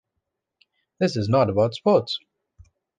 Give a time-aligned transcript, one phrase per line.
[0.99, 2.17] This is not about sports.